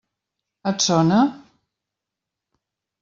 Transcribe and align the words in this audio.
Et 0.71 0.85
sona? 0.85 1.19